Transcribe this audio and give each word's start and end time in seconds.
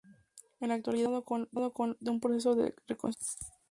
En 0.59 0.69
la 0.69 0.73
actualidad 0.73 1.13
está 1.15 1.23
pasando 1.53 1.73
con 1.73 1.95
un 2.07 2.19
proceso 2.19 2.55
de 2.55 2.73
reconstrucción. 2.87 3.51